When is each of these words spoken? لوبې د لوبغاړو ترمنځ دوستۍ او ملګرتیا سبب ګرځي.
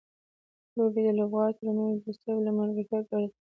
لوبې 0.77 1.01
د 1.05 1.09
لوبغاړو 1.19 1.57
ترمنځ 1.59 1.95
دوستۍ 2.05 2.29
او 2.33 2.39
ملګرتیا 2.59 2.99
سبب 3.07 3.09
ګرځي. 3.11 3.27